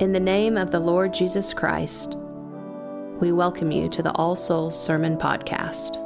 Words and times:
In 0.00 0.12
the 0.12 0.20
name 0.20 0.56
of 0.56 0.70
the 0.70 0.78
Lord 0.78 1.12
Jesus 1.12 1.52
Christ, 1.52 2.16
we 3.18 3.32
welcome 3.32 3.72
you 3.72 3.88
to 3.88 4.00
the 4.00 4.12
All 4.12 4.36
Souls 4.36 4.80
Sermon 4.80 5.16
Podcast. 5.16 5.96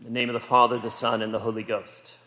In 0.00 0.06
the 0.06 0.10
name 0.10 0.28
of 0.28 0.32
the 0.32 0.40
Father, 0.40 0.76
the 0.76 0.90
Son, 0.90 1.22
and 1.22 1.32
the 1.32 1.38
Holy 1.38 1.62
Ghost. 1.62 2.18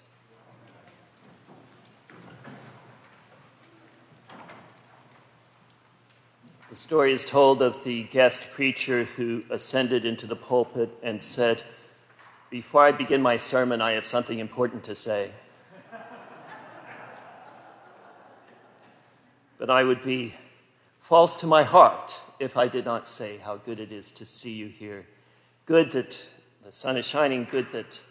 The 6.70 6.78
story 6.78 7.12
is 7.12 7.26
told 7.26 7.62
of 7.62 7.84
the 7.84 8.04
guest 8.04 8.54
preacher 8.54 9.04
who 9.04 9.44
ascended 9.50 10.06
into 10.06 10.26
the 10.26 10.38
pulpit 10.38 10.98
and 11.04 11.22
said, 11.22 11.64
Before 12.50 12.86
I 12.86 12.94
begin 12.94 13.22
my 13.22 13.36
sermon, 13.36 13.82
I 13.82 13.92
have 13.92 14.08
something 14.08 14.40
important 14.40 14.86
to 14.86 14.96
say. 14.96 15.32
But 19.62 19.70
I 19.70 19.84
would 19.84 20.02
be 20.02 20.34
false 21.00 21.36
to 21.36 21.46
my 21.46 21.62
heart 21.62 22.24
if 22.40 22.58
I 22.58 22.68
did 22.68 22.84
not 22.84 23.08
say 23.08 23.38
how 23.38 23.58
good 23.58 23.80
it 23.80 23.92
is 23.92 24.12
to 24.14 24.26
see 24.26 24.54
you 24.54 24.66
here. 24.66 25.06
Good 25.68 25.92
that 25.92 26.28
the 26.66 26.72
sun 26.72 26.98
is 26.98 27.08
shining, 27.08 27.46
good 27.48 27.70
that 27.70 28.04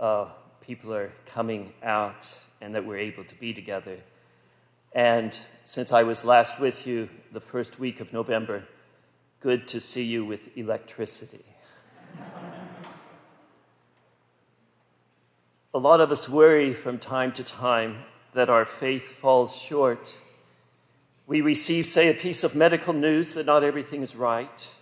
uh, 0.00 0.24
people 0.60 0.92
are 0.92 1.12
coming 1.24 1.72
out 1.84 2.44
and 2.60 2.74
that 2.74 2.84
we're 2.84 2.98
able 2.98 3.22
to 3.22 3.34
be 3.36 3.54
together. 3.54 3.96
And 4.92 5.40
since 5.62 5.92
I 5.92 6.02
was 6.02 6.24
last 6.24 6.58
with 6.58 6.84
you 6.84 7.08
the 7.30 7.38
first 7.38 7.78
week 7.78 8.00
of 8.00 8.12
November, 8.12 8.64
good 9.38 9.68
to 9.68 9.80
see 9.80 10.02
you 10.02 10.24
with 10.24 10.58
electricity. 10.58 11.44
A 15.72 15.78
lot 15.78 16.00
of 16.00 16.10
us 16.10 16.28
worry 16.28 16.74
from 16.74 16.98
time 16.98 17.30
to 17.34 17.44
time 17.44 17.98
that 18.34 18.50
our 18.50 18.64
faith 18.64 19.12
falls 19.12 19.56
short 19.56 20.22
we 21.28 21.42
receive, 21.42 21.84
say, 21.84 22.08
a 22.08 22.14
piece 22.14 22.42
of 22.42 22.56
medical 22.56 22.94
news 22.94 23.34
that 23.34 23.44
not 23.44 23.62
everything 23.62 24.02
is 24.02 24.16
right, 24.16 24.74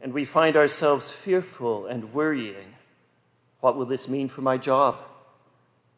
and 0.00 0.14
we 0.14 0.24
find 0.24 0.56
ourselves 0.56 1.10
fearful 1.10 1.86
and 1.86 2.14
worrying. 2.14 2.74
What 3.58 3.76
will 3.76 3.84
this 3.84 4.08
mean 4.08 4.28
for 4.28 4.42
my 4.42 4.58
job? 4.58 5.04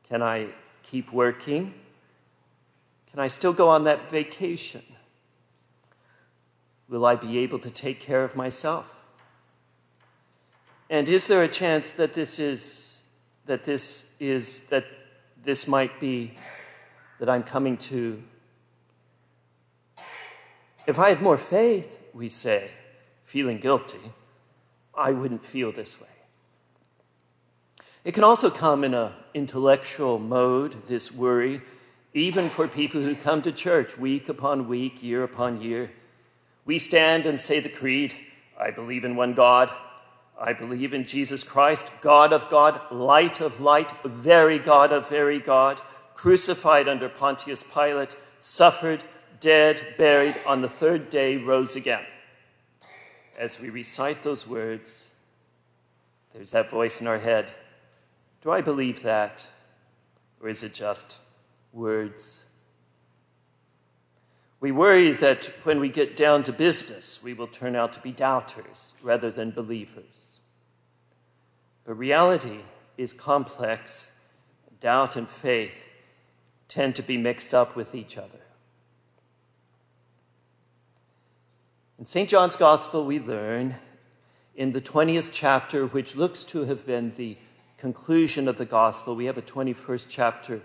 Can 0.08 0.22
I 0.22 0.48
keep 0.82 1.12
working? 1.12 1.74
Can 3.10 3.20
I 3.20 3.26
still 3.26 3.52
go 3.52 3.68
on 3.68 3.84
that 3.84 4.08
vacation? 4.08 4.82
Will 6.88 7.04
I 7.04 7.16
be 7.16 7.36
able 7.36 7.58
to 7.58 7.70
take 7.70 8.00
care 8.00 8.24
of 8.24 8.34
myself? 8.34 9.04
And 10.88 11.10
is 11.10 11.26
there 11.26 11.42
a 11.42 11.48
chance 11.48 11.90
that 11.90 12.14
this 12.14 12.38
is 12.38 13.02
that 13.44 13.64
this 13.64 14.12
is 14.18 14.68
that 14.68 14.86
this 15.42 15.68
might 15.68 16.00
be 16.00 16.32
that 17.18 17.28
I'm 17.28 17.42
coming 17.42 17.76
to 17.76 18.22
if 20.88 20.98
I 20.98 21.10
had 21.10 21.20
more 21.20 21.36
faith, 21.36 22.02
we 22.14 22.30
say, 22.30 22.70
feeling 23.22 23.58
guilty, 23.58 24.12
I 24.94 25.12
wouldn't 25.12 25.44
feel 25.44 25.70
this 25.70 26.00
way. 26.00 26.08
It 28.04 28.14
can 28.14 28.24
also 28.24 28.48
come 28.48 28.84
in 28.84 28.94
an 28.94 29.12
intellectual 29.34 30.18
mode, 30.18 30.86
this 30.86 31.12
worry, 31.12 31.60
even 32.14 32.48
for 32.48 32.66
people 32.66 33.02
who 33.02 33.14
come 33.14 33.42
to 33.42 33.52
church 33.52 33.98
week 33.98 34.30
upon 34.30 34.66
week, 34.66 35.02
year 35.02 35.22
upon 35.22 35.60
year. 35.60 35.92
We 36.64 36.78
stand 36.78 37.26
and 37.26 37.38
say 37.38 37.60
the 37.60 37.68
creed 37.68 38.14
I 38.58 38.70
believe 38.70 39.04
in 39.04 39.14
one 39.14 39.34
God. 39.34 39.70
I 40.40 40.54
believe 40.54 40.94
in 40.94 41.04
Jesus 41.04 41.44
Christ, 41.44 41.92
God 42.00 42.32
of 42.32 42.48
God, 42.48 42.80
light 42.90 43.42
of 43.42 43.60
light, 43.60 43.92
very 44.04 44.58
God 44.58 44.90
of 44.90 45.06
very 45.08 45.38
God, 45.38 45.82
crucified 46.14 46.88
under 46.88 47.10
Pontius 47.10 47.62
Pilate, 47.62 48.16
suffered, 48.40 49.04
dead, 49.40 49.94
buried, 49.96 50.36
on 50.46 50.60
the 50.60 50.68
third 50.68 51.10
day 51.10 51.36
rose 51.36 51.76
again. 51.76 52.04
As 53.38 53.60
we 53.60 53.70
recite 53.70 54.22
those 54.22 54.46
words, 54.46 55.14
there's 56.34 56.50
that 56.50 56.70
voice 56.70 57.00
in 57.00 57.06
our 57.06 57.18
head 57.18 57.50
Do 58.42 58.50
I 58.50 58.60
believe 58.60 59.02
that? 59.02 59.48
Or 60.40 60.48
is 60.48 60.62
it 60.62 60.74
just 60.74 61.20
words? 61.72 62.44
We 64.60 64.72
worry 64.72 65.12
that 65.12 65.46
when 65.62 65.78
we 65.78 65.88
get 65.88 66.16
down 66.16 66.42
to 66.44 66.52
business, 66.52 67.22
we 67.22 67.32
will 67.32 67.46
turn 67.46 67.76
out 67.76 67.92
to 67.92 68.00
be 68.00 68.10
doubters 68.10 68.94
rather 69.02 69.30
than 69.30 69.52
believers. 69.52 70.38
But 71.84 71.94
reality 71.94 72.58
is 72.96 73.12
complex. 73.12 74.10
Doubt 74.80 75.16
and 75.16 75.28
faith 75.28 75.88
tend 76.68 76.94
to 76.96 77.02
be 77.02 77.16
mixed 77.16 77.54
up 77.54 77.74
with 77.74 77.94
each 77.94 78.16
other. 78.16 78.40
In 81.98 82.04
St. 82.04 82.28
John's 82.28 82.54
Gospel, 82.54 83.04
we 83.04 83.18
learn 83.18 83.74
in 84.54 84.70
the 84.70 84.80
20th 84.80 85.30
chapter, 85.32 85.84
which 85.84 86.14
looks 86.14 86.44
to 86.44 86.64
have 86.64 86.86
been 86.86 87.10
the 87.10 87.36
conclusion 87.76 88.46
of 88.46 88.56
the 88.56 88.64
Gospel, 88.64 89.16
we 89.16 89.24
have 89.24 89.36
a 89.36 89.42
21st 89.42 90.06
chapter, 90.08 90.60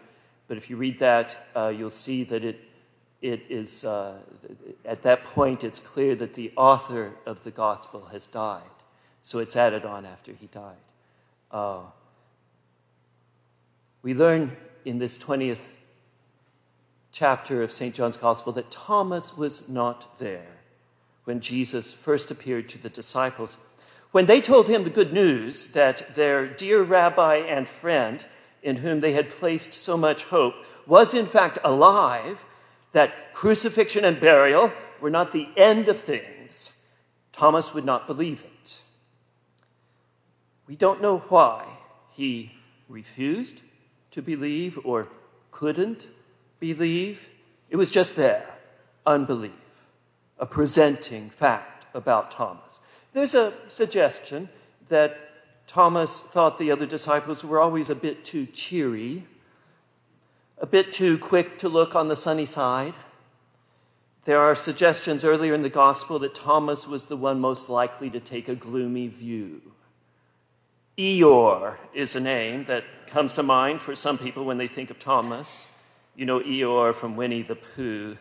but 0.47 0.57
if 0.57 0.69
you 0.69 0.77
read 0.77 0.99
that, 0.99 1.35
uh, 1.55 1.73
you'll 1.75 1.89
see 1.89 2.23
that 2.25 2.45
it, 2.45 2.59
it 3.23 3.41
is, 3.49 3.83
uh, 3.83 4.19
at 4.85 5.01
that 5.01 5.23
point, 5.23 5.63
it's 5.63 5.79
clear 5.79 6.13
that 6.13 6.35
the 6.35 6.51
author 6.55 7.13
of 7.25 7.43
the 7.43 7.49
Gospel 7.49 8.09
has 8.11 8.27
died. 8.27 8.61
So 9.23 9.39
it's 9.39 9.55
added 9.55 9.85
on 9.85 10.05
after 10.05 10.33
he 10.33 10.45
died. 10.45 10.77
Uh, 11.49 11.79
we 14.03 14.13
learn 14.13 14.55
in 14.85 14.99
this 14.99 15.17
20th 15.17 15.71
chapter 17.11 17.63
of 17.63 17.71
St. 17.71 17.95
John's 17.95 18.17
Gospel 18.17 18.53
that 18.53 18.69
Thomas 18.69 19.35
was 19.35 19.67
not 19.67 20.19
there 20.19 20.62
when 21.23 21.39
Jesus 21.39 21.93
first 21.93 22.31
appeared 22.31 22.67
to 22.69 22.81
the 22.81 22.89
disciples. 22.89 23.57
When 24.11 24.25
they 24.25 24.41
told 24.41 24.67
him 24.67 24.83
the 24.83 24.89
good 24.89 25.13
news 25.13 25.71
that 25.71 26.13
their 26.15 26.45
dear 26.47 26.83
rabbi 26.83 27.37
and 27.37 27.67
friend, 27.67 28.25
in 28.61 28.77
whom 28.77 28.99
they 28.99 29.13
had 29.13 29.29
placed 29.29 29.73
so 29.73 29.97
much 29.97 30.25
hope, 30.25 30.55
was 30.85 31.13
in 31.13 31.25
fact 31.25 31.57
alive, 31.63 32.45
that 32.91 33.33
crucifixion 33.33 34.05
and 34.05 34.19
burial 34.19 34.71
were 35.01 35.09
not 35.09 35.31
the 35.31 35.49
end 35.57 35.89
of 35.89 35.99
things, 35.99 36.81
Thomas 37.31 37.73
would 37.73 37.85
not 37.85 38.05
believe 38.05 38.43
it. 38.43 38.81
We 40.67 40.75
don't 40.75 41.01
know 41.01 41.17
why 41.17 41.67
he 42.11 42.53
refused 42.87 43.61
to 44.11 44.21
believe 44.21 44.79
or 44.83 45.07
couldn't 45.51 46.07
believe. 46.59 47.29
It 47.69 47.75
was 47.75 47.91
just 47.91 48.15
there 48.15 48.45
unbelief 49.05 49.62
a 50.43 50.45
presenting 50.45 51.29
fact 51.29 51.85
about 51.93 52.29
Thomas. 52.29 52.81
There's 53.13 53.33
a 53.33 53.53
suggestion 53.69 54.49
that 54.89 55.17
Thomas 55.67 56.19
thought 56.19 56.57
the 56.57 56.69
other 56.69 56.85
disciples 56.85 57.45
were 57.45 57.61
always 57.61 57.89
a 57.89 57.95
bit 57.95 58.25
too 58.25 58.45
cheery, 58.47 59.23
a 60.57 60.65
bit 60.65 60.91
too 60.91 61.17
quick 61.17 61.57
to 61.59 61.69
look 61.69 61.95
on 61.95 62.09
the 62.09 62.17
sunny 62.17 62.45
side. 62.45 62.95
There 64.25 64.41
are 64.41 64.53
suggestions 64.53 65.23
earlier 65.23 65.53
in 65.53 65.61
the 65.61 65.69
gospel 65.69 66.19
that 66.19 66.35
Thomas 66.35 66.89
was 66.89 67.05
the 67.05 67.15
one 67.15 67.39
most 67.39 67.69
likely 67.69 68.09
to 68.09 68.19
take 68.19 68.49
a 68.49 68.55
gloomy 68.55 69.07
view. 69.07 69.61
Eeyore 70.97 71.77
is 71.93 72.17
a 72.17 72.19
name 72.19 72.65
that 72.65 72.83
comes 73.07 73.31
to 73.35 73.43
mind 73.43 73.81
for 73.81 73.95
some 73.95 74.17
people 74.17 74.43
when 74.43 74.57
they 74.57 74.67
think 74.67 74.89
of 74.89 74.99
Thomas. 74.99 75.67
You 76.17 76.25
know 76.25 76.41
Eeyore 76.41 76.93
from 76.93 77.15
Winnie 77.15 77.43
the 77.43 77.55
Pooh 77.55 78.17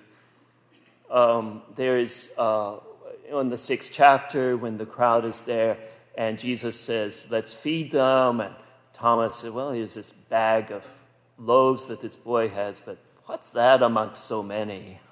um, 1.12 1.62
there 1.76 1.98
is 1.98 2.34
uh, 2.38 2.78
in 3.30 3.50
the 3.50 3.58
sixth 3.58 3.92
chapter 3.92 4.56
when 4.56 4.78
the 4.78 4.86
crowd 4.86 5.24
is 5.24 5.42
there 5.42 5.78
and 6.16 6.38
Jesus 6.38 6.78
says, 6.78 7.28
Let's 7.30 7.54
feed 7.54 7.90
them. 7.90 8.40
And 8.40 8.54
Thomas 8.92 9.36
said, 9.36 9.52
Well, 9.52 9.72
here's 9.72 9.94
this 9.94 10.12
bag 10.12 10.70
of 10.70 10.86
loaves 11.38 11.86
that 11.86 12.00
this 12.00 12.16
boy 12.16 12.48
has, 12.48 12.80
but 12.80 12.98
what's 13.26 13.50
that 13.50 13.82
amongst 13.82 14.24
so 14.24 14.42
many? 14.42 15.00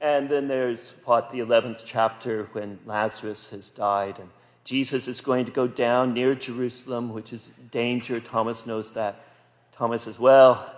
And 0.00 0.28
then 0.28 0.48
there's 0.48 0.94
what 1.04 1.30
the 1.30 1.38
11th 1.38 1.82
chapter 1.84 2.48
when 2.50 2.80
Lazarus 2.86 3.50
has 3.50 3.70
died 3.70 4.18
and 4.18 4.30
Jesus 4.64 5.06
is 5.06 5.20
going 5.20 5.44
to 5.44 5.52
go 5.52 5.68
down 5.68 6.12
near 6.12 6.34
Jerusalem, 6.34 7.12
which 7.12 7.32
is 7.32 7.50
danger. 7.50 8.18
Thomas 8.18 8.66
knows 8.66 8.94
that. 8.94 9.24
Thomas 9.70 10.02
says, 10.02 10.18
Well, 10.18 10.74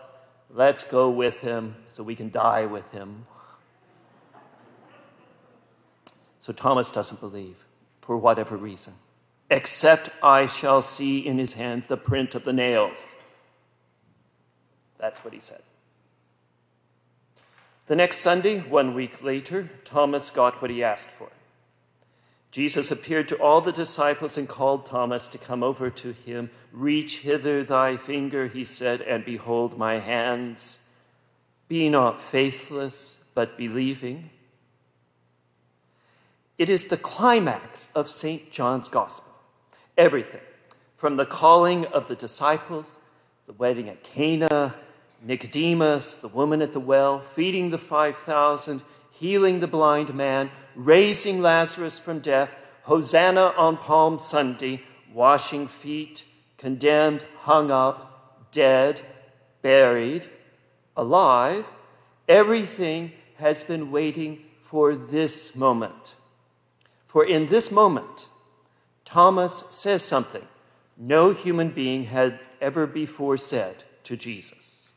Let's 0.57 0.85
go 0.85 1.11
with 1.11 1.41
him 1.41 1.75
so 1.89 2.05
we 2.05 2.15
can 2.15 2.31
die 2.31 2.65
with 2.65 2.93
him. 2.93 3.27
So 6.39 6.53
Thomas 6.53 6.93
doesn't 6.93 7.21
believe 7.21 7.65
for 8.01 8.17
whatever 8.17 8.57
reason, 8.57 8.95
except 9.51 10.11
I 10.23 10.47
shall 10.47 10.81
see 10.81 11.27
in 11.27 11.39
his 11.39 11.55
hands 11.55 11.89
the 11.89 11.97
print 11.97 12.37
of 12.37 12.45
the 12.45 12.53
nails. 12.53 13.17
That's 14.97 15.25
what 15.25 15.35
he 15.35 15.41
said. 15.41 15.63
The 17.87 17.97
next 17.97 18.19
Sunday, 18.19 18.61
one 18.61 18.95
week 18.95 19.25
later, 19.25 19.69
Thomas 19.85 20.31
got 20.31 20.63
what 20.63 20.71
he 20.71 20.85
asked 20.85 21.11
for. 21.11 21.31
Jesus 22.55 22.93
appeared 22.93 23.27
to 23.27 23.43
all 23.43 23.61
the 23.61 23.73
disciples 23.73 24.39
and 24.39 24.49
called 24.49 24.87
Thomas 24.87 25.27
to 25.27 25.39
come 25.39 25.65
over 25.65 25.91
to 25.91 26.13
him. 26.13 26.51
Reach 26.71 27.23
hither 27.23 27.65
thy 27.65 27.97
finger, 27.97 28.47
he 28.47 28.65
said, 28.65 29.01
and 29.01 29.25
behold 29.25 29.77
my 29.77 29.99
hands. 29.99 30.89
Be 31.67 31.89
not 31.89 32.21
faithless, 32.21 33.25
but 33.35 33.59
believing. 33.59 34.31
It 36.57 36.69
is 36.69 36.87
the 36.87 36.97
climax 36.97 37.91
of 37.93 38.09
St. 38.09 38.53
John's 38.53 38.89
Gospel. 38.89 39.33
Everything 39.99 40.41
from 40.95 41.17
the 41.17 41.27
calling 41.27 41.87
of 41.87 42.07
the 42.07 42.15
disciples, 42.15 43.01
the 43.47 43.53
wedding 43.55 43.89
at 43.89 44.05
Cana, 44.05 44.77
Nicodemus, 45.21 46.15
the 46.15 46.29
woman 46.29 46.63
at 46.63 46.73
the 46.73 46.79
well, 46.79 47.19
feeding 47.19 47.71
the 47.71 47.79
5,000, 47.79 48.85
healing 49.25 49.61
the 49.61 49.67
blind 49.67 50.13
man, 50.13 50.51
raising 50.75 51.41
Lazarus 51.41 51.99
from 51.99 52.19
death, 52.19 52.55
Hosanna 52.83 53.55
on 53.57 53.79
Palm 53.79 54.19
Sunday, 54.19 54.83
washing 55.15 55.67
feet, 55.67 56.27
condemned, 56.59 57.25
hung 57.39 57.71
up, 57.71 58.51
dead, 58.53 59.01
buried, 59.63 60.27
alive. 60.95 61.71
Everything 62.29 63.13
has 63.37 63.65
been 63.65 63.91
waiting 63.91 64.45
for 64.61 64.95
this 64.95 65.57
moment. 65.57 66.17
For 67.07 67.25
in 67.25 67.47
this 67.47 67.73
moment, 67.73 68.29
Thomas 69.07 69.55
says 69.71 70.03
something 70.03 70.47
no 70.99 71.33
human 71.33 71.71
being 71.71 72.03
had 72.05 72.41
ever 72.61 72.87
before 72.87 73.39
said 73.39 73.85
to 74.03 74.19
Jesus. 74.19 74.91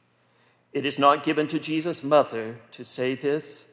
It 0.74 0.86
is 0.86 1.00
not 1.00 1.24
given 1.24 1.48
to 1.48 1.60
Jesus' 1.60 2.04
mother 2.04 2.60
to 2.72 2.84
say 2.84 3.16
this. 3.16 3.68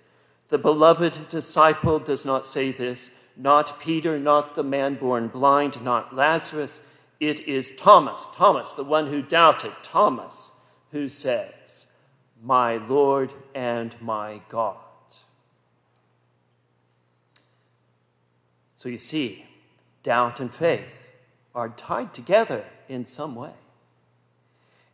The 0.49 0.59
beloved 0.59 1.29
disciple 1.29 1.99
does 1.99 2.27
not 2.27 2.47
say 2.47 2.71
this, 2.71 3.11
not 3.37 3.81
Peter, 3.81 4.19
not 4.19 4.55
the 4.55 4.63
man 4.63 4.95
born 4.95 5.29
blind, 5.29 5.83
not 5.83 6.15
Lazarus. 6.15 6.87
It 7.19 7.41
is 7.49 7.75
Thomas, 7.75 8.29
Thomas, 8.33 8.73
the 8.73 8.85
one 8.85 9.07
who 9.07 9.23
doubted, 9.23 9.73
Thomas, 9.83 10.53
who 10.93 11.09
says, 11.09 11.89
My 12.43 12.77
Lord 12.77 13.35
and 13.55 14.01
my 14.01 14.43
God. 14.49 14.77
So 18.75 18.91
you 18.91 18.99
see, 18.99 19.47
doubt 20.03 20.41
and 20.41 20.53
faith 20.53 21.09
are 21.55 21.71
tied 21.71 22.13
together 22.13 22.65
in 22.89 23.07
some 23.07 23.35
way. 23.35 23.53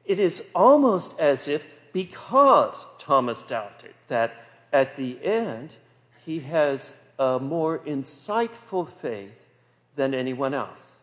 It 0.05 0.19
is 0.19 0.51
almost 0.55 1.19
as 1.19 1.49
if 1.49 1.67
because 1.93 2.87
Thomas 2.99 3.43
doubted 3.43 3.95
that 4.07 4.33
at 4.73 4.97
the 4.97 5.19
end 5.23 5.77
he 6.25 6.41
has 6.41 7.09
a 7.19 7.39
more 7.39 7.79
insightful 7.81 8.89
faith 8.89 9.49
than 9.97 10.15
anyone 10.15 10.55
else. 10.55 10.99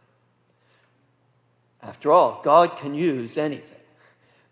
After 1.82 2.12
all, 2.12 2.42
God 2.44 2.76
can 2.78 2.96
use 2.96 3.38
anything. 3.38 3.80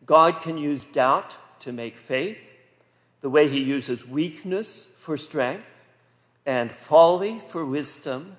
God 0.05 0.41
can 0.41 0.57
use 0.57 0.85
doubt 0.85 1.37
to 1.59 1.71
make 1.71 1.97
faith, 1.97 2.51
the 3.21 3.29
way 3.29 3.47
he 3.47 3.59
uses 3.59 4.07
weakness 4.07 4.85
for 4.97 5.17
strength 5.17 5.83
and 6.45 6.71
folly 6.71 7.39
for 7.39 7.65
wisdom, 7.65 8.37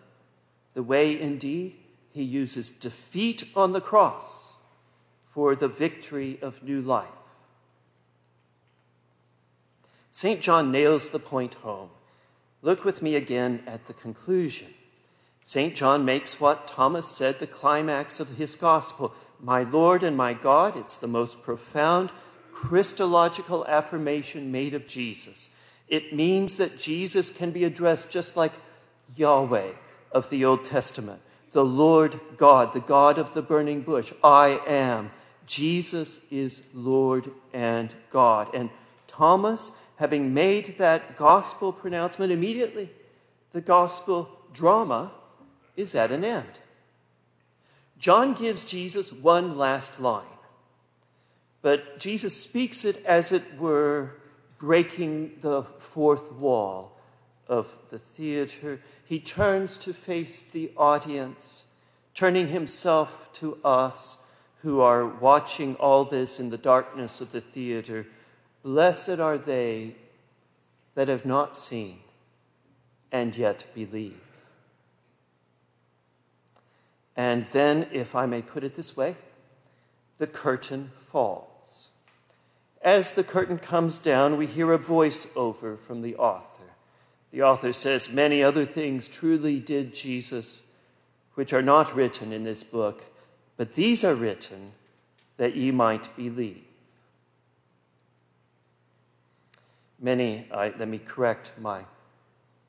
the 0.74 0.82
way 0.82 1.20
indeed 1.20 1.74
he 2.12 2.22
uses 2.22 2.70
defeat 2.70 3.50
on 3.56 3.72
the 3.72 3.80
cross 3.80 4.54
for 5.24 5.56
the 5.56 5.68
victory 5.68 6.38
of 6.40 6.62
new 6.62 6.80
life. 6.80 7.08
St. 10.16 10.40
John 10.40 10.72
nails 10.72 11.10
the 11.10 11.18
point 11.18 11.56
home. 11.56 11.90
Look 12.62 12.86
with 12.86 13.02
me 13.02 13.16
again 13.16 13.62
at 13.66 13.84
the 13.84 13.92
conclusion. 13.92 14.68
St. 15.42 15.74
John 15.74 16.06
makes 16.06 16.40
what 16.40 16.66
Thomas 16.66 17.06
said 17.06 17.38
the 17.38 17.46
climax 17.46 18.18
of 18.18 18.38
his 18.38 18.54
gospel 18.54 19.12
My 19.42 19.62
Lord 19.62 20.02
and 20.02 20.16
my 20.16 20.32
God. 20.32 20.74
It's 20.74 20.96
the 20.96 21.06
most 21.06 21.42
profound 21.42 22.12
Christological 22.50 23.66
affirmation 23.66 24.50
made 24.50 24.72
of 24.72 24.86
Jesus. 24.86 25.54
It 25.86 26.14
means 26.14 26.56
that 26.56 26.78
Jesus 26.78 27.28
can 27.28 27.50
be 27.50 27.64
addressed 27.64 28.10
just 28.10 28.38
like 28.38 28.52
Yahweh 29.16 29.72
of 30.12 30.30
the 30.30 30.46
Old 30.46 30.64
Testament 30.64 31.20
the 31.52 31.62
Lord 31.62 32.20
God, 32.38 32.72
the 32.72 32.80
God 32.80 33.18
of 33.18 33.34
the 33.34 33.42
burning 33.42 33.82
bush. 33.82 34.14
I 34.24 34.62
am. 34.66 35.10
Jesus 35.46 36.24
is 36.30 36.70
Lord 36.72 37.30
and 37.52 37.94
God. 38.08 38.54
And 38.54 38.70
Thomas, 39.06 39.82
having 39.96 40.34
made 40.34 40.78
that 40.78 41.16
gospel 41.16 41.72
pronouncement 41.72 42.32
immediately, 42.32 42.90
the 43.52 43.60
gospel 43.60 44.28
drama 44.52 45.12
is 45.76 45.94
at 45.94 46.10
an 46.10 46.24
end. 46.24 46.60
John 47.98 48.34
gives 48.34 48.64
Jesus 48.64 49.12
one 49.12 49.56
last 49.56 50.00
line, 50.00 50.24
but 51.62 51.98
Jesus 51.98 52.40
speaks 52.40 52.84
it 52.84 53.04
as 53.04 53.32
it 53.32 53.58
were 53.58 54.16
breaking 54.58 55.32
the 55.40 55.62
fourth 55.62 56.32
wall 56.32 56.96
of 57.48 57.78
the 57.90 57.98
theater, 57.98 58.80
he 59.04 59.20
turns 59.20 59.78
to 59.78 59.92
face 59.92 60.40
the 60.40 60.70
audience, 60.76 61.66
turning 62.14 62.48
himself 62.48 63.32
to 63.34 63.58
us 63.64 64.18
who 64.62 64.80
are 64.80 65.06
watching 65.06 65.76
all 65.76 66.04
this 66.04 66.40
in 66.40 66.50
the 66.50 66.58
darkness 66.58 67.20
of 67.20 67.32
the 67.32 67.40
theater. 67.40 68.06
Blessed 68.66 69.20
are 69.20 69.38
they 69.38 69.94
that 70.96 71.06
have 71.06 71.24
not 71.24 71.56
seen 71.56 72.00
and 73.12 73.38
yet 73.38 73.64
believe. 73.76 74.18
And 77.16 77.46
then, 77.46 77.86
if 77.92 78.16
I 78.16 78.26
may 78.26 78.42
put 78.42 78.64
it 78.64 78.74
this 78.74 78.96
way, 78.96 79.14
the 80.18 80.26
curtain 80.26 80.90
falls. 80.96 81.92
As 82.82 83.12
the 83.12 83.22
curtain 83.22 83.58
comes 83.58 83.98
down, 83.98 84.36
we 84.36 84.46
hear 84.46 84.72
a 84.72 84.78
voiceover 84.80 85.78
from 85.78 86.02
the 86.02 86.16
author. 86.16 86.72
The 87.30 87.42
author 87.42 87.72
says, 87.72 88.12
Many 88.12 88.42
other 88.42 88.64
things 88.64 89.06
truly 89.06 89.60
did 89.60 89.94
Jesus, 89.94 90.64
which 91.34 91.52
are 91.52 91.62
not 91.62 91.94
written 91.94 92.32
in 92.32 92.42
this 92.42 92.64
book, 92.64 93.04
but 93.56 93.74
these 93.74 94.02
are 94.02 94.16
written 94.16 94.72
that 95.36 95.54
ye 95.54 95.70
might 95.70 96.16
believe. 96.16 96.65
Many, 100.00 100.46
let 100.52 100.88
me 100.88 100.98
correct 100.98 101.52
my, 101.60 101.84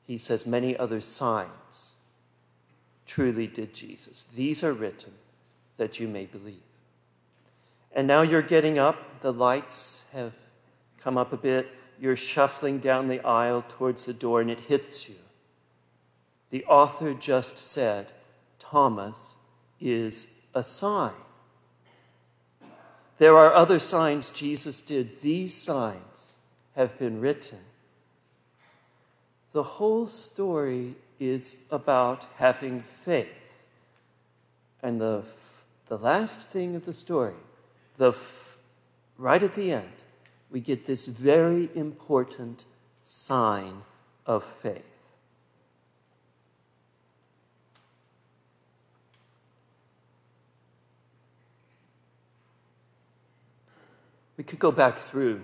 he 0.06 0.18
says, 0.18 0.46
many 0.46 0.76
other 0.76 1.00
signs 1.00 1.94
truly 3.06 3.46
did 3.46 3.74
Jesus. 3.74 4.22
These 4.22 4.64
are 4.64 4.72
written 4.72 5.12
that 5.76 6.00
you 6.00 6.08
may 6.08 6.24
believe. 6.24 6.62
And 7.92 8.06
now 8.06 8.22
you're 8.22 8.42
getting 8.42 8.78
up, 8.78 9.20
the 9.20 9.32
lights 9.32 10.06
have 10.12 10.34
come 10.98 11.18
up 11.18 11.32
a 11.32 11.36
bit 11.36 11.68
you're 12.00 12.16
shuffling 12.16 12.78
down 12.78 13.08
the 13.08 13.24
aisle 13.26 13.64
towards 13.68 14.06
the 14.06 14.14
door 14.14 14.40
and 14.40 14.50
it 14.50 14.60
hits 14.60 15.08
you. 15.08 15.16
The 16.50 16.64
author 16.64 17.12
just 17.12 17.58
said, 17.58 18.06
Thomas 18.58 19.36
is 19.80 20.40
a 20.54 20.62
sign. 20.62 21.12
There 23.18 23.36
are 23.36 23.52
other 23.52 23.78
signs 23.78 24.30
Jesus 24.30 24.80
did. 24.80 25.20
These 25.20 25.54
signs 25.54 26.37
have 26.78 26.96
been 26.96 27.20
written. 27.20 27.58
The 29.50 29.64
whole 29.64 30.06
story 30.06 30.94
is 31.18 31.64
about 31.72 32.24
having 32.36 32.82
faith. 32.82 33.64
And 34.80 35.00
the, 35.00 35.24
the 35.86 35.98
last 35.98 36.46
thing 36.46 36.76
of 36.76 36.84
the 36.84 36.94
story, 36.94 37.34
the, 37.96 38.16
right 39.16 39.42
at 39.42 39.54
the 39.54 39.72
end, 39.72 39.90
we 40.52 40.60
get 40.60 40.84
this 40.86 41.08
very 41.08 41.68
important 41.74 42.64
sign 43.00 43.82
of 44.24 44.44
faith. 44.44 44.84
We 54.36 54.44
could 54.44 54.60
go 54.60 54.70
back 54.70 54.96
through 54.96 55.42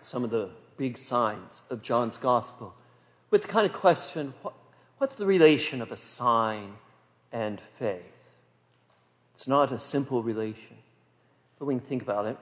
some 0.00 0.22
of 0.22 0.28
the 0.28 0.50
big 0.76 0.98
signs 0.98 1.62
of 1.70 1.82
John's 1.82 2.18
gospel 2.18 2.74
with 3.30 3.42
the 3.42 3.48
kind 3.48 3.66
of 3.66 3.72
question 3.72 4.34
what, 4.42 4.54
what's 4.98 5.14
the 5.14 5.26
relation 5.26 5.82
of 5.82 5.92
a 5.92 5.96
sign 5.96 6.74
and 7.32 7.60
faith? 7.60 8.38
It's 9.34 9.48
not 9.48 9.72
a 9.72 9.78
simple 9.78 10.22
relation, 10.22 10.76
but 11.58 11.66
we 11.66 11.74
can 11.74 11.80
think 11.80 12.02
about 12.02 12.26
it. 12.26 12.38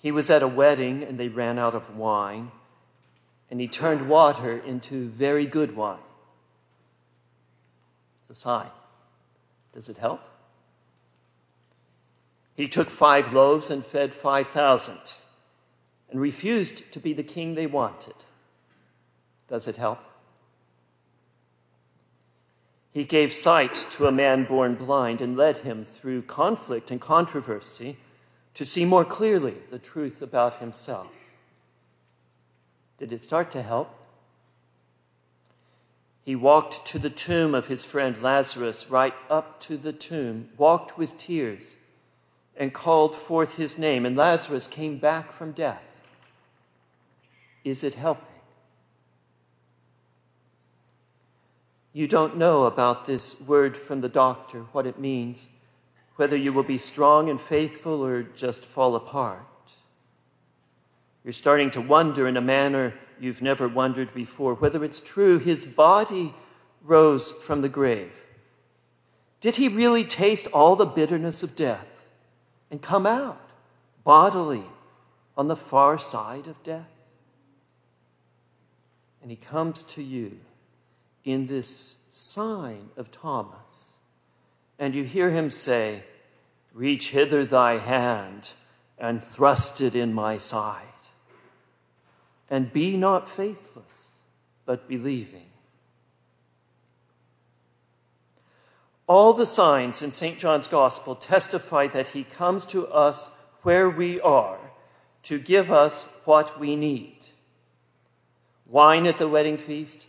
He 0.00 0.12
was 0.12 0.30
at 0.30 0.42
a 0.42 0.48
wedding 0.48 1.02
and 1.02 1.18
they 1.18 1.28
ran 1.28 1.58
out 1.58 1.74
of 1.74 1.96
wine, 1.96 2.52
and 3.50 3.60
he 3.60 3.68
turned 3.68 4.08
water 4.08 4.56
into 4.56 5.08
very 5.08 5.44
good 5.44 5.76
wine. 5.76 5.98
It's 8.20 8.30
a 8.30 8.34
sign. 8.34 8.68
Does 9.72 9.88
it 9.88 9.98
help? 9.98 10.22
He 12.54 12.68
took 12.68 12.88
five 12.88 13.32
loaves 13.32 13.70
and 13.70 13.84
fed 13.84 14.14
5,000 14.14 15.17
and 16.10 16.20
refused 16.20 16.92
to 16.92 17.00
be 17.00 17.12
the 17.12 17.22
king 17.22 17.54
they 17.54 17.66
wanted. 17.66 18.14
Does 19.46 19.68
it 19.68 19.76
help? 19.76 20.00
He 22.92 23.04
gave 23.04 23.32
sight 23.32 23.74
to 23.90 24.06
a 24.06 24.12
man 24.12 24.44
born 24.44 24.74
blind 24.74 25.20
and 25.20 25.36
led 25.36 25.58
him 25.58 25.84
through 25.84 26.22
conflict 26.22 26.90
and 26.90 27.00
controversy 27.00 27.96
to 28.54 28.64
see 28.64 28.84
more 28.84 29.04
clearly 29.04 29.54
the 29.70 29.78
truth 29.78 30.20
about 30.20 30.56
himself. 30.56 31.08
Did 32.98 33.12
it 33.12 33.22
start 33.22 33.50
to 33.52 33.62
help? 33.62 33.94
He 36.24 36.34
walked 36.34 36.84
to 36.86 36.98
the 36.98 37.08
tomb 37.08 37.54
of 37.54 37.68
his 37.68 37.84
friend 37.84 38.20
Lazarus, 38.20 38.90
right 38.90 39.14
up 39.30 39.60
to 39.60 39.76
the 39.76 39.92
tomb, 39.92 40.50
walked 40.58 40.98
with 40.98 41.16
tears, 41.16 41.76
and 42.56 42.74
called 42.74 43.14
forth 43.14 43.56
his 43.56 43.78
name, 43.78 44.04
and 44.04 44.16
Lazarus 44.16 44.66
came 44.66 44.98
back 44.98 45.32
from 45.32 45.52
death. 45.52 45.87
Is 47.68 47.84
it 47.84 47.96
helping? 47.96 48.24
You 51.92 52.08
don't 52.08 52.38
know 52.38 52.64
about 52.64 53.04
this 53.04 53.42
word 53.42 53.76
from 53.76 54.00
the 54.00 54.08
doctor, 54.08 54.60
what 54.72 54.86
it 54.86 54.98
means, 54.98 55.50
whether 56.16 56.36
you 56.36 56.50
will 56.52 56.62
be 56.62 56.78
strong 56.78 57.28
and 57.28 57.38
faithful 57.38 58.02
or 58.02 58.22
just 58.22 58.64
fall 58.64 58.94
apart. 58.94 59.42
You're 61.24 61.32
starting 61.32 61.70
to 61.72 61.80
wonder 61.82 62.26
in 62.26 62.38
a 62.38 62.40
manner 62.40 62.94
you've 63.20 63.42
never 63.42 63.68
wondered 63.68 64.14
before 64.14 64.54
whether 64.54 64.82
it's 64.82 65.00
true 65.00 65.38
his 65.38 65.66
body 65.66 66.34
rose 66.82 67.32
from 67.32 67.60
the 67.60 67.68
grave. 67.68 68.24
Did 69.42 69.56
he 69.56 69.68
really 69.68 70.04
taste 70.04 70.46
all 70.54 70.74
the 70.74 70.86
bitterness 70.86 71.42
of 71.42 71.54
death 71.54 72.08
and 72.70 72.80
come 72.80 73.06
out 73.06 73.50
bodily 74.04 74.64
on 75.36 75.48
the 75.48 75.56
far 75.56 75.98
side 75.98 76.48
of 76.48 76.62
death? 76.62 76.97
And 79.22 79.30
he 79.30 79.36
comes 79.36 79.82
to 79.84 80.02
you 80.02 80.38
in 81.24 81.46
this 81.46 81.98
sign 82.10 82.90
of 82.96 83.10
Thomas. 83.10 83.94
And 84.78 84.94
you 84.94 85.04
hear 85.04 85.30
him 85.30 85.50
say, 85.50 86.04
Reach 86.72 87.10
hither 87.10 87.44
thy 87.44 87.78
hand 87.78 88.54
and 88.98 89.22
thrust 89.22 89.80
it 89.80 89.94
in 89.94 90.12
my 90.12 90.38
side. 90.38 90.84
And 92.48 92.72
be 92.72 92.96
not 92.96 93.28
faithless, 93.28 94.18
but 94.64 94.88
believing. 94.88 95.46
All 99.06 99.32
the 99.32 99.46
signs 99.46 100.02
in 100.02 100.12
St. 100.12 100.38
John's 100.38 100.68
Gospel 100.68 101.14
testify 101.14 101.86
that 101.88 102.08
he 102.08 102.24
comes 102.24 102.66
to 102.66 102.86
us 102.88 103.36
where 103.62 103.88
we 103.88 104.20
are 104.20 104.58
to 105.24 105.38
give 105.38 105.70
us 105.70 106.04
what 106.24 106.60
we 106.60 106.76
need 106.76 107.16
wine 108.68 109.06
at 109.06 109.18
the 109.18 109.28
wedding 109.28 109.56
feast, 109.56 110.06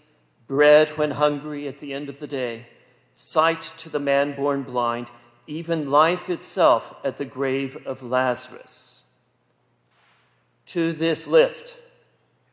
bread 0.48 0.90
when 0.98 1.12
hungry 1.12 1.68
at 1.68 1.80
the 1.80 1.94
end 1.94 2.10
of 2.10 2.20
the 2.20 2.28
day, 2.28 2.68
sight 3.14 3.62
to 3.62 3.90
the 3.90 4.00
man 4.00 4.36
born 4.36 4.64
blind, 4.64 5.10
even 5.48 5.90
life 5.90 6.30
itself 6.30 6.94
at 7.04 7.18
the 7.18 7.26
grave 7.26 7.78
of 7.86 8.04
Lazarus. 8.04 9.06
To 10.68 10.92
this 10.92 11.28
list, 11.28 11.80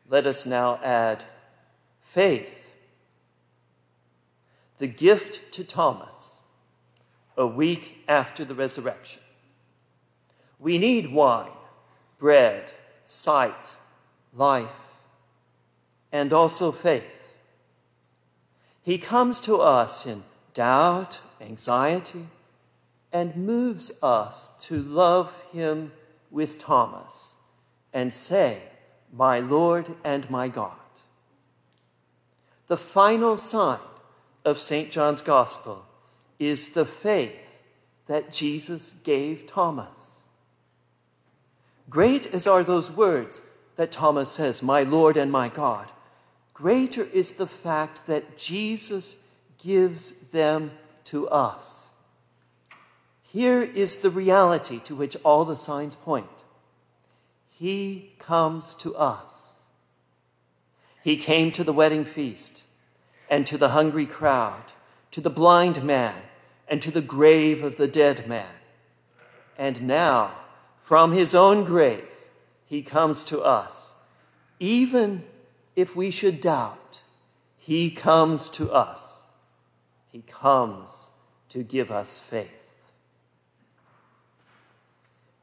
let 0.09 0.25
us 0.25 0.45
now 0.45 0.79
add 0.83 1.25
faith, 1.99 2.73
the 4.77 4.87
gift 4.87 5.51
to 5.53 5.63
Thomas 5.63 6.41
a 7.35 7.45
week 7.45 8.03
after 8.07 8.43
the 8.43 8.55
resurrection. 8.55 9.21
We 10.59 10.77
need 10.77 11.11
wine, 11.11 11.51
bread, 12.17 12.71
sight, 13.05 13.75
life, 14.33 14.86
and 16.11 16.33
also 16.33 16.71
faith. 16.71 17.37
He 18.81 18.97
comes 18.97 19.41
to 19.41 19.57
us 19.57 20.05
in 20.05 20.23
doubt, 20.53 21.21
anxiety, 21.41 22.27
and 23.11 23.35
moves 23.35 24.01
us 24.01 24.57
to 24.67 24.81
love 24.81 25.43
him 25.51 25.91
with 26.31 26.59
Thomas 26.59 27.35
and 27.93 28.13
say, 28.13 28.61
My 29.11 29.39
Lord 29.39 29.95
and 30.03 30.29
my 30.29 30.47
God. 30.47 30.71
The 32.67 32.77
final 32.77 33.37
sign 33.37 33.79
of 34.43 34.57
St. 34.57 34.91
John's 34.91 35.21
Gospel 35.21 35.85
is 36.39 36.69
the 36.69 36.85
faith 36.85 37.61
that 38.07 38.31
Jesus 38.31 38.93
gave 39.03 39.47
Thomas. 39.47 40.21
Great 41.89 42.27
as 42.33 42.47
are 42.47 42.63
those 42.63 42.91
words 42.91 43.49
that 43.75 43.91
Thomas 43.91 44.31
says, 44.31 44.61
My 44.61 44.83
Lord 44.83 45.17
and 45.17 45.31
my 45.31 45.49
God. 45.49 45.87
Greater 46.57 47.03
is 47.13 47.33
the 47.33 47.45
fact 47.45 48.07
that 48.07 48.35
Jesus 48.35 49.23
gives 49.59 50.31
them 50.31 50.71
to 51.03 51.29
us. 51.29 51.89
Here 53.21 53.61
is 53.61 53.97
the 53.97 54.09
reality 54.09 54.79
to 54.85 54.95
which 54.95 55.15
all 55.23 55.45
the 55.45 55.55
signs 55.55 55.93
point 55.93 56.25
He 57.47 58.13
comes 58.17 58.73
to 58.73 58.95
us. 58.95 59.59
He 61.03 61.15
came 61.15 61.51
to 61.51 61.63
the 61.63 61.71
wedding 61.71 62.03
feast 62.03 62.65
and 63.29 63.45
to 63.45 63.59
the 63.59 63.69
hungry 63.69 64.07
crowd, 64.07 64.73
to 65.11 65.21
the 65.21 65.29
blind 65.29 65.83
man 65.83 66.23
and 66.67 66.81
to 66.81 66.89
the 66.89 67.03
grave 67.03 67.63
of 67.63 67.75
the 67.75 67.87
dead 67.87 68.27
man. 68.27 68.55
And 69.59 69.83
now, 69.83 70.31
from 70.75 71.11
his 71.11 71.35
own 71.35 71.65
grave, 71.65 72.29
he 72.65 72.81
comes 72.81 73.23
to 73.25 73.41
us, 73.41 73.93
even 74.59 75.23
if 75.77 75.95
we 75.95 76.11
should 76.11 76.41
doubt, 76.41 77.03
He 77.55 77.89
comes 77.91 78.49
to 78.49 78.69
us. 78.71 79.23
He 80.11 80.23
comes 80.23 81.11
to 81.49 81.61
give 81.63 81.91
us 81.91 82.17
faith. 82.19 82.93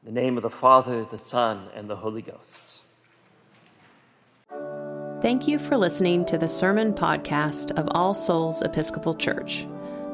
In 0.03 0.13
the 0.13 0.21
name 0.21 0.35
of 0.37 0.43
the 0.43 0.49
Father, 0.49 1.05
the 1.05 1.17
Son, 1.17 1.69
and 1.73 1.89
the 1.89 1.95
Holy 1.95 2.21
Ghost. 2.21 2.83
Thank 5.21 5.47
you 5.47 5.57
for 5.57 5.77
listening 5.77 6.25
to 6.25 6.37
the 6.37 6.49
sermon 6.49 6.93
podcast 6.93 7.71
of 7.79 7.87
All 7.91 8.13
Souls 8.13 8.61
Episcopal 8.61 9.15
Church. 9.15 9.65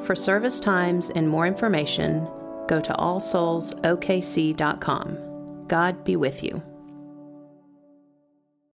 For 0.03 0.15
service 0.15 0.59
times 0.59 1.09
and 1.09 1.27
more 1.27 1.47
information, 1.47 2.27
go 2.67 2.79
to 2.79 2.93
allsoulsokc.com. 2.93 5.67
God 5.67 6.03
be 6.03 6.15
with 6.15 6.43
you. 6.43 6.61